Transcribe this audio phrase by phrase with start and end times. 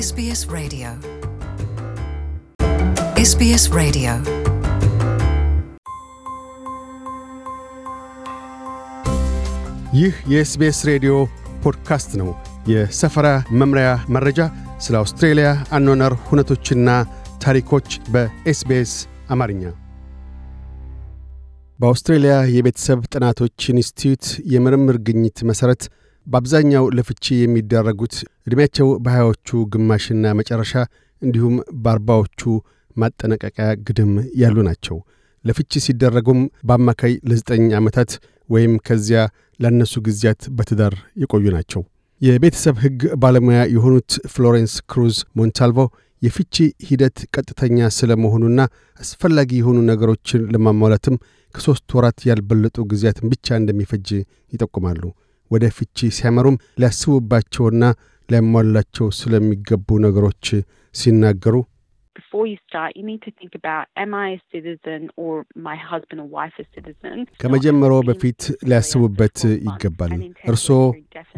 [0.00, 0.88] SBS Radio.
[3.24, 4.12] SBS Radio.
[9.94, 11.12] ይህ የ SBS ሬዲዮ
[11.62, 12.28] ፖድካስት ነው።
[12.68, 14.40] የሰፈራ መምሪያ መረጃ፣
[14.80, 16.88] ስለ አውስትሬልያ አኗኗር ሁነቶችና
[17.42, 18.92] ታሪኮች በ SBS
[19.30, 19.62] አማርኛ።
[21.80, 25.82] በአውስትሬልያ የቤተሰብ ጥናቶች ኢንስቲትዩት የምርምር ግኝት መሠረት
[26.28, 28.14] በአብዛኛው ለፍቺ የሚደረጉት
[28.46, 30.72] ዕድሜያቸው በሀያዎቹ ግማሽና መጨረሻ
[31.22, 32.40] እንዲሁም በአርባዎቹ
[32.96, 34.96] ማጠናቀቂያ ግድም ያሉ ናቸው።
[35.44, 38.10] ለፍቺ ሲደረጉም በአማካይ ለዘጠኝ ዓመታት
[38.48, 39.20] ወይም ከዚያ
[39.60, 41.82] ላነሱ ጊዜያት በትዳር የቆዩ ናቸው።
[42.20, 45.80] የቤተሰብ ሕግ ባለሙያ የሆኑት ፍሎሬንስ ክሩዝ ሞንታልቮ
[46.22, 46.54] የፍቺ
[46.86, 48.60] ሂደት ቀጥተኛ ስለ መሆኑና
[49.00, 51.16] አስፈላጊ የሆኑ ነገሮችን ለማሟላትም
[51.54, 54.08] ከሦስት ወራት ያልበለጡ ጊዜያትን ብቻ እንደሚፈጅ
[54.52, 55.02] ይጠቁማሉ።
[55.50, 57.82] ወደ ፍቺ ሲያመሩም ሊያስቡባቸውና
[58.28, 60.46] ሊያሟላቸው ስለሚገቡ ነገሮች
[60.94, 61.54] ሲናገሩ?
[67.40, 70.12] ከመጀመሮ በፊት ሊያስቡበት ይገባል።
[70.50, 70.78] እርስዎ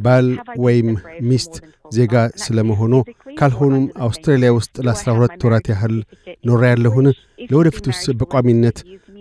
[0.07, 0.29] ባል
[0.65, 0.89] ወይም
[1.31, 1.55] ሚስት
[1.93, 2.15] ዜጋ
[2.45, 2.95] ስለመሆኑ
[3.41, 5.97] ካልሆኑም አውስትራሊያ ውስጥ ለአስራ ሁለት ወራት ያህል
[6.45, 7.07] ኖሬ ያለሁን?
[7.51, 8.79] ለወደፊቱስ በቋሚነት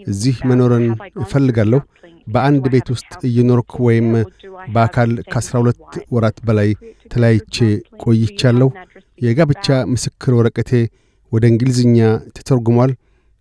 [0.07, 0.85] እዚህ መኖርን
[1.23, 1.81] እፈልጋለሁ።
[2.27, 4.09] በአንድ ቤት ውስጥ እየኖርኩ ወይም
[4.73, 5.79] በአካል ከአስራ ሁለት
[6.11, 6.69] ወራት በላይ
[7.13, 7.57] ተለያይቼ
[8.03, 8.69] ቆይቻለሁ።
[9.19, 10.71] የጋብቻ ምስክር ወረቀቴ
[11.31, 11.97] ወደ እንግሊዝኛ
[12.37, 12.91] ተተርጉሟል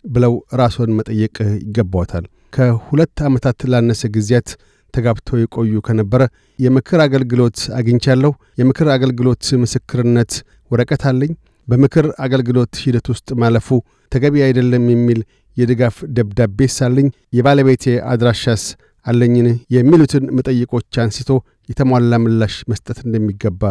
[0.05, 4.49] ብለው ራስዎን መጠየቅ ይገባዎታል። ከሁለት ዓመታት ላነሰ ጊዜያት
[4.93, 6.21] ተጋብተው የቆዩ ከነበረ
[6.59, 10.31] የምክር አገልግሎት አግኝቻለሁ። የምክር አገልግሎት ምስክርነት
[10.71, 11.33] ወረቀት አለኝ።
[11.69, 13.67] በምክር አገልግሎት ሂደት ውስጥ ማለፉ
[14.11, 15.19] ተገቢ አይደለም የሚል
[15.57, 18.63] የድጋፍ ደብዳቤ ሳለኝ የባለቤቴ አድራሻስ
[19.05, 21.31] አለኝን የሚሉትን መጠይቆች አንስቶ
[21.69, 23.61] የተሟላ ምላሽ መስጠት እንደሚገባ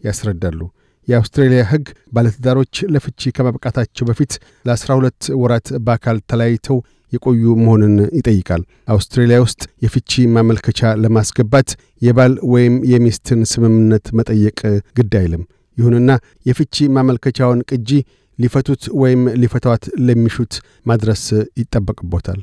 [0.00, 0.60] ያስረዳሉ።
[1.08, 4.32] የአውስትሬልያ ሕግ ባለትዳሮች ለፍቺ ከማብቃታቸው በፊት
[4.64, 6.78] ለአስራ ሁለት ወራት በአካል ተለያይተው
[7.12, 11.68] የቆዩ መሆንን ይጠይቃል። አውስትሬልያ ውስጥ የፍቺ ማመልከቻ ለማስገባት
[12.02, 14.58] የባል ወይም የሚስትን ስምምነት መጠየቅ
[14.98, 15.44] ግድ አይልም።
[15.76, 16.10] ይሁንና
[16.46, 17.90] የፍቺ ማመልከቻውን ቅጂ
[18.38, 20.54] ሊፈቱት ወይም ሊፈቷት ለሚሹት
[20.86, 21.24] ማድረስ
[21.60, 22.38] ይጠበቅቦታል።.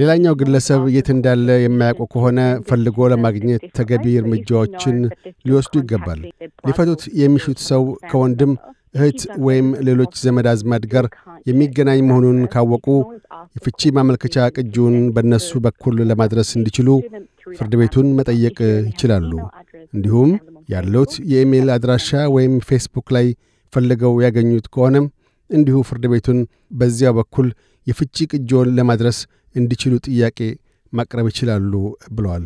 [0.00, 2.38] ሌላኛው ግለሰብ የት እንዳለ የማያውቁ ከሆነ
[2.68, 4.96] ፈልጎ ለማግኘት ተገቢ እርምጃዎችን
[5.48, 6.20] ሊወስዱ ይገባል።
[6.68, 8.52] ሊፈቱት የሚሹት ሰው ከወንድም
[8.96, 11.06] እህት ወይም ሌሎች ዘመድ አዝማድ ጋር
[11.46, 12.86] የሚገናኝ መሆኑን ካወቁ
[13.56, 16.88] የፍቺ ማመልከቻ ቅጂውን በእነሱ በኩል ለማድረስ እንዲችሉ
[17.58, 18.58] ፍርድ ቤቱን መጠየቅ
[18.90, 19.32] ይችላሉ።
[19.92, 20.30] እንዲሁም
[20.68, 23.26] ያለዎት የኢሜይል አድራሻ ወይም ፌስቡክ ላይ
[23.72, 25.06] ፈልገው ያገኙት ከሆነም
[25.50, 26.38] እንዲሁ ፍርድ ቤቱን
[26.78, 27.48] በዚያው በኩል
[27.86, 29.18] የፍቺ ቅጂውን ለማድረስ
[29.54, 30.38] እንዲችሉ ጥያቄ
[30.92, 31.72] ማቅረብ ይችላሉ
[32.16, 32.44] ብለዋል።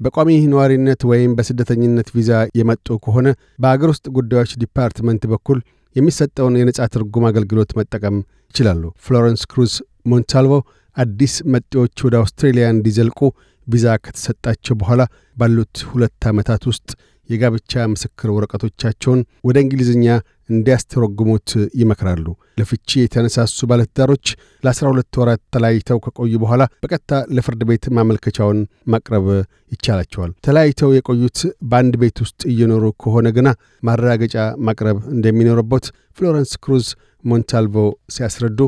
[0.00, 3.28] በቋሚ ነዋሪነት ወይም በስደተኝነት ቪዛ የመጡ ከሆነ
[3.62, 5.58] በአገር ውስጥ ጉዳዮች ዲፓርትመንት በኩል
[5.96, 8.16] የሚሰጠውን የነጻ ትርጉም አገልግሎት መጠቀም
[8.50, 9.74] ይችላሉ። ፍሎረንስ ክሩዝ
[10.10, 10.54] ሞንታልቮ
[10.96, 13.20] አዲስ መጤዎች ወደ አውስትሬልያ እንዲዘልቁ
[13.66, 15.02] ቪዛ ከተሰጣቸው በኋላ
[15.36, 16.88] ባሉት ሁለት ዓመታት ውስጥ
[17.28, 20.06] የጋብቻ ምስክር ወረቀቶቻቸውን ወደ እንግሊዝኛ
[20.50, 21.50] እንዲያስተረጉሙት
[21.80, 22.26] ይመክራሉ።
[22.60, 24.26] ለፍቺ የተነሳሱ ባለትዳሮች
[24.64, 28.60] ለ12 ወራት ተለያይተው ከቆዩ በኋላ በቀጥታ ለፍርድ ቤት ማመልከቻውን
[28.92, 29.26] ማቅረብ
[29.72, 31.38] ይቻላቸዋል። ተለያይተው የቆዩት
[31.70, 33.48] በአንድ ቤት ውስጥ እየኖሩ ከሆነ ግና
[33.82, 34.36] ማረጋገጫ
[34.68, 35.86] ማቅረብ እንደሚኖርቦት
[36.18, 36.88] ፍሎረንስ ክሩዝ
[37.24, 37.76] ሞንታልቮ
[38.14, 38.60] ሲያስረዱ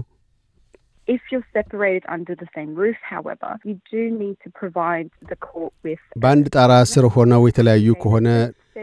[6.23, 8.29] በአንድ ጣራ ስር ሆነው የተለያዩ ከሆነ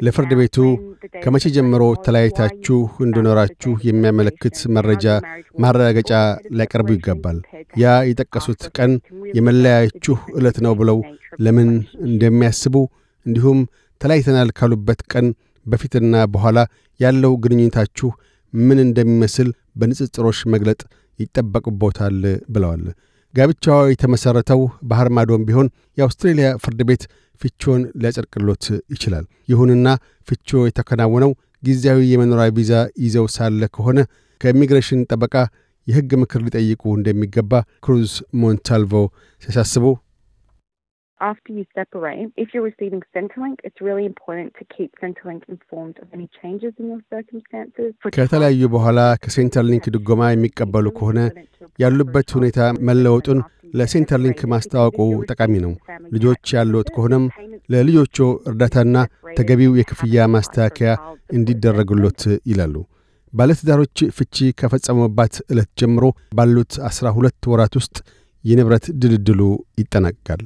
[0.05, 0.57] ለፍርድ ቤቱ
[1.15, 5.05] ከመቼ ጀምሮ ተለያይታችሁ እንደኖራችሁ የሚያመለክት መረጃ
[5.63, 6.11] ማረጋገጫ
[6.57, 7.37] ሊያቀርቡ ይገባል።
[7.75, 8.91] ያ የጠቀሱት ቀን
[9.37, 10.99] የመለያያችሁ ዕለት ነው ብለው
[11.45, 11.69] ለምን
[12.09, 12.75] እንደሚያስቡ
[13.25, 13.59] እንዲሁም
[14.01, 15.27] ተለያይተናል ካሉበት ቀን
[15.65, 16.57] በፊትና በኋላ
[16.99, 18.09] ያለው ግንኙነታችሁ
[18.53, 19.47] ምን እንደሚመስል
[19.79, 20.81] በንጽጽሮች መግለጥ
[21.19, 22.17] ይጠበቅቦታል
[22.49, 22.83] ብለዋል።
[23.33, 25.67] ጋብቻዋ የተመሠረተው ባህር ማዶም ቢሆን
[25.97, 27.03] የአውስትሬልያ ፍርድ ቤት
[27.41, 29.87] ፍቺውን ሊያጸድቅሎት ይችላል። ይሁንና
[30.27, 31.31] ፍቺው የተከናወነው
[31.63, 32.73] ጊዜያዊ የመኖሪያ ቪዛ
[33.03, 33.99] ይዘው ሳለ ከሆነ
[34.41, 35.35] ከኢሚግሬሽን ጠበቃ
[35.87, 37.51] የሕግ ምክር ሊጠይቁ እንደሚገባ
[37.85, 38.11] ክሩዝ
[38.41, 38.93] ሞንታልቮ
[39.41, 39.85] ሲያሳስቡ
[41.25, 46.07] after you separate, if you're receiving Centrelink, it's really important to keep Centrelink informed of
[46.13, 47.89] any changes in your circumstances.
[48.17, 51.19] ከተለያዩ በኋላ ከ Centrelink ድጎማ የሚቀበሉ ከሆነ
[51.79, 53.39] ያሉበት ሁኔታ መለወጡን
[53.79, 54.97] ለ Centrelink ማስታወቁ
[55.31, 55.73] ጠቃሚ ነው።
[56.15, 57.25] ልጆች ያለዎት ከሆነም
[57.69, 58.17] ለልጆቹ
[58.49, 58.95] እርዳታና
[59.39, 60.91] ተገቢው የክፍያ ማስተካከያ
[61.37, 62.75] እንዲደረግሎት ይላሉ።
[63.33, 66.03] ባለትዳሮች ፍቺ ከፈጸሙባት ዕለት ጀምሮ
[66.37, 67.95] ባሉት ዐሥራ ሁለት ወራት ውስጥ
[68.43, 69.41] የንብረት ድልድሉ
[69.81, 70.43] ይጠናቀቃል።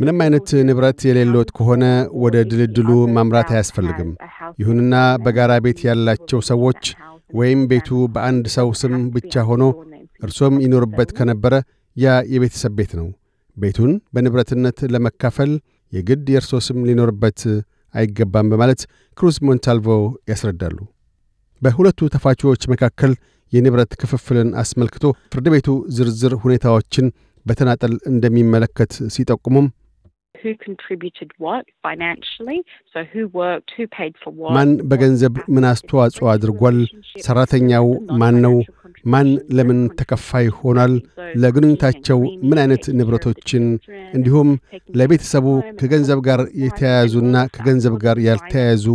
[0.00, 1.84] ምንም አይነት ንብረት የሌሎት ከሆነ
[2.24, 4.10] ወደ ድልድሉ ማምራት አያስፈልግም።
[4.58, 4.94] ይሁንና
[5.24, 6.82] በጋራ ቤት ያላቸው ሰዎች
[7.32, 9.62] ወይም ቤቱ በአንድ ሰው ስም ብቻ ሆኖ
[10.22, 11.54] እርሶም ይኖርበት ከነበረ
[11.96, 13.08] ያ የቤተሰብ ቤት ነው።
[13.56, 15.50] ቤቱን በንብረትነት ለመካፈል
[15.92, 17.40] የግድ የእርሶ ስም ሊኖርበት
[17.94, 18.80] አይገባም በማለት
[19.18, 19.86] ክሩዝ ሞንታልቮ
[20.30, 20.78] ያስረዳሉ።
[21.62, 23.12] በሁለቱ ተፋቾች መካከል
[23.52, 27.06] የንብረት ክፍፍልን አስመልክቶ ፍርድ ቤቱ ዝርዝር ሁኔታዎችን
[27.46, 29.66] በተናጠል እንደሚመለከት ሲጠቁሙም
[34.48, 36.78] ማን በገንዘብ ምን አስተዋጽኦ አድርጓል?
[37.24, 37.86] ሠራተኛው
[38.20, 38.54] ማን ነው?
[39.04, 40.92] ማን ለምን ተከፋይ ሆኗል?
[41.42, 42.18] ለግንኙነታቸው
[42.48, 43.64] ምን አይነት ንብረቶችን
[44.14, 44.48] እንዲሁም
[44.96, 45.46] ለቤተሰቡ
[45.80, 48.86] ከገንዘብ ጋር የተያያዙና ከገንዘብ ጋር ያልተያያዙ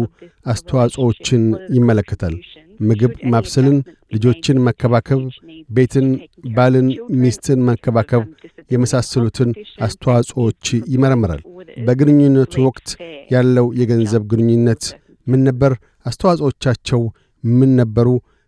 [0.46, 1.44] አስተዋጽኦችን
[1.78, 2.36] ይመለከታል።
[2.82, 3.78] ምግብ ማብሰልን፣
[4.14, 5.22] ልጆችን መከባከብ፣
[5.70, 6.08] ቤትን፣
[6.56, 6.88] ባልን፣
[7.22, 8.24] ሚስትን መንከባከብ
[8.72, 9.50] የመሳሰሉትን
[9.86, 10.64] አስተዋጽኦዎች
[10.94, 11.42] ይመረምራል።
[11.88, 12.88] በግንኙነቱ ወቅት
[13.32, 14.84] ያለው የገንዘብ ግንኙነት
[15.28, 15.72] ምን ነበር?
[16.06, 17.02] አስተዋጽኦቻቸው
[17.44, 18.08] ምን ነበሩ?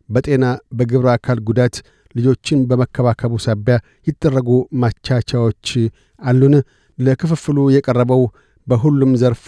[0.09, 0.45] በጤና
[0.77, 1.75] በግብረ አካል ጉዳት
[2.15, 3.75] ልጆችን በመከባከቡ ሳቢያ
[4.07, 4.49] ይደረጉ
[4.81, 5.67] ማቻቻዎች
[6.21, 6.55] አሉን?
[6.97, 8.23] ለክፍፍሉ የቀረበው
[8.67, 9.45] በሁሉም ዘርፍ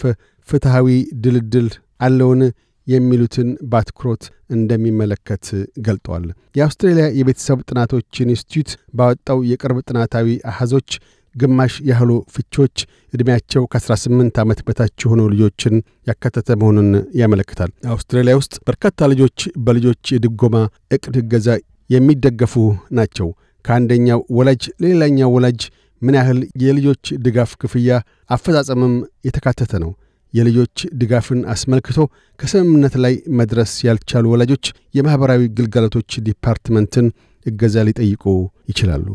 [0.48, 0.88] ፍትሐዊ
[1.22, 1.68] ድልድል
[2.00, 2.40] አለውን?
[2.86, 4.24] የሚሉትን በአትኩሮት
[4.56, 5.44] እንደሚመለከት
[5.86, 6.24] ገልጠዋል።
[6.58, 10.90] የአውስትሬልያ የቤተሰብ ጥናቶች ኢንስቲትዩት ባወጣው የቅርብ ጥናታዊ አሐዞች
[11.34, 12.76] ግማሽ ያህሉ ፍቾች
[13.12, 15.74] ዕድሜያቸው ከ18 ዓመት በታች የሆኑ ልጆችን
[16.10, 16.88] ያካተተ መሆኑን
[17.20, 20.56] ያመለክታል። አውስትራሊያ ውስጥ በርካታ ልጆች በልጆች የድጎማ
[20.90, 21.48] ዕቅድ እገዛ
[21.90, 22.54] የሚደገፉ
[22.98, 23.28] ናቸው።
[23.64, 25.60] ከአንደኛው ወላጅ ለሌላኛው ወላጅ
[26.02, 27.90] ምን ያህል የልጆች ድጋፍ ክፍያ
[28.30, 28.94] አፈጻጸምም
[29.26, 29.92] የተካተተ ነው።
[30.36, 31.98] የልጆች ድጋፍን አስመልክቶ
[32.38, 37.08] ከስምምነት ላይ መድረስ ያልቻሉ ወላጆች የማኅበራዊ ግልጋሎቶች ዲፓርትመንትን
[37.46, 38.24] እገዛ ሊጠይቁ
[38.68, 39.06] ይችላሉ።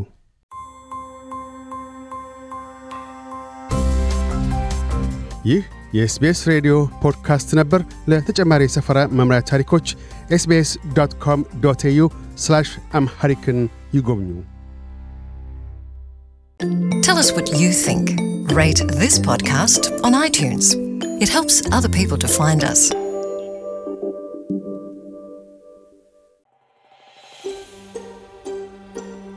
[5.46, 5.62] ይህ
[5.94, 6.74] የ SBS ሬዲዮ
[7.04, 9.88] ፖድካስት ነበር። ለተጨማሪ የሰፈራ መምሪያ ታሪኮች
[10.30, 12.08] SBS dot com dot au
[12.94, 13.60] Amharic ን
[13.94, 14.30] ይጎብኙ።
[17.02, 18.06] Tell us what you think.
[18.54, 20.66] Rate this podcast on iTunes.
[21.04, 22.92] It helps other people to find us.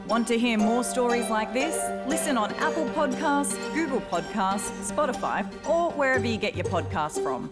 [0.07, 1.75] Want to hear more stories like this?
[2.09, 7.51] Listen on Apple Podcasts, Google Podcasts, Spotify, or wherever you get your podcasts from.